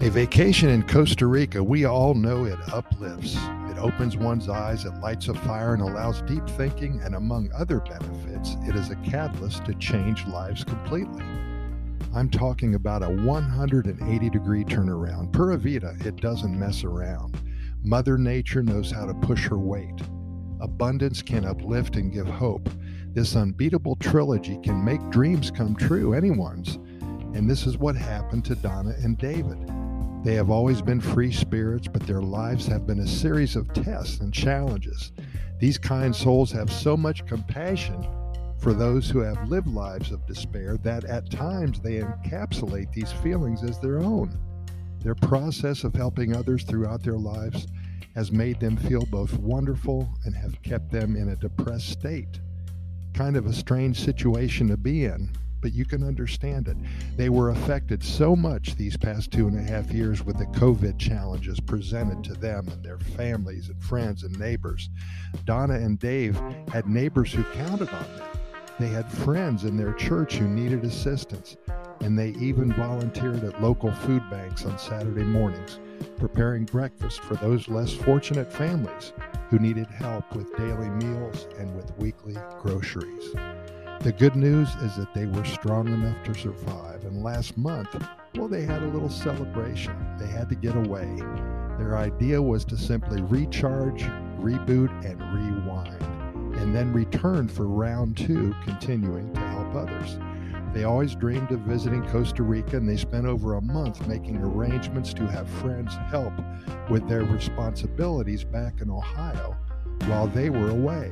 [0.00, 3.34] A vacation in Costa Rica, we all know it uplifts.
[3.70, 7.80] It opens one's eyes, it lights a fire, and allows deep thinking, and among other
[7.80, 11.24] benefits, it is a catalyst to change lives completely.
[12.14, 15.32] I'm talking about a 180 degree turnaround.
[15.32, 17.38] Pura Vida, it doesn't mess around.
[17.82, 19.98] Mother Nature knows how to push her weight.
[20.60, 22.68] Abundance can uplift and give hope.
[23.14, 26.76] This unbeatable trilogy can make dreams come true, anyone's.
[27.34, 29.58] And this is what happened to Donna and David.
[30.26, 34.18] They have always been free spirits, but their lives have been a series of tests
[34.18, 35.12] and challenges.
[35.60, 38.04] These kind souls have so much compassion
[38.58, 43.62] for those who have lived lives of despair that at times they encapsulate these feelings
[43.62, 44.36] as their own.
[44.98, 47.68] Their process of helping others throughout their lives
[48.16, 52.40] has made them feel both wonderful and have kept them in a depressed state.
[53.14, 56.76] Kind of a strange situation to be in, but you can understand it.
[57.16, 60.98] They were affected so much these past two and a half years with the COVID
[60.98, 64.90] challenges presented to them and their families and friends and neighbors.
[65.44, 66.40] Donna and Dave
[66.72, 68.28] had neighbors who counted on them.
[68.78, 71.56] They had friends in their church who needed assistance,
[72.00, 75.80] and they even volunteered at local food banks on Saturday mornings,
[76.18, 79.14] preparing breakfast for those less fortunate families
[79.48, 83.34] who needed help with daily meals and with weekly groceries.
[84.06, 87.04] The good news is that they were strong enough to survive.
[87.06, 87.88] And last month,
[88.36, 89.96] well, they had a little celebration.
[90.16, 91.12] They had to get away.
[91.76, 94.04] Their idea was to simply recharge,
[94.38, 96.00] reboot, and rewind,
[96.56, 100.20] and then return for round two, continuing to help others.
[100.72, 105.12] They always dreamed of visiting Costa Rica, and they spent over a month making arrangements
[105.14, 106.32] to have friends help
[106.88, 109.56] with their responsibilities back in Ohio
[110.04, 111.10] while they were away.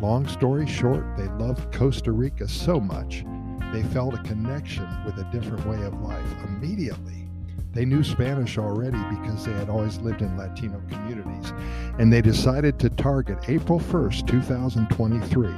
[0.00, 3.22] Long story short, they loved Costa Rica so much,
[3.70, 7.28] they felt a connection with a different way of life immediately.
[7.72, 11.52] They knew Spanish already because they had always lived in Latino communities,
[11.98, 15.50] and they decided to target April 1st, 2023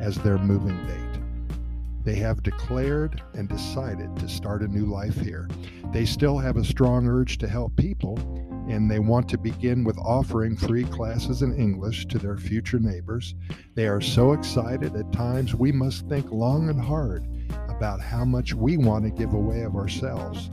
[0.00, 1.20] as their moving date.
[2.02, 5.48] They have declared and decided to start a new life here.
[5.92, 8.16] They still have a strong urge to help people,
[8.68, 13.34] and they want to begin with offering free classes in English to their future neighbors.
[13.74, 17.26] They are so excited at times we must think long and hard
[17.68, 20.50] about how much we want to give away of ourselves.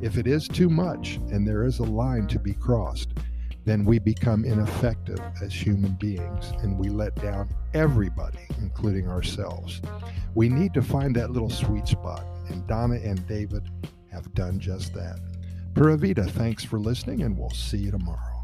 [0.00, 3.10] If it is too much and there is a line to be crossed,
[3.64, 9.80] then we become ineffective as human beings and we let down everybody, including ourselves.
[10.34, 13.62] We need to find that little sweet spot, and Donna and David
[14.10, 15.20] have done just that.
[15.74, 18.41] Pura Vida, thanks for listening, and we'll see you tomorrow.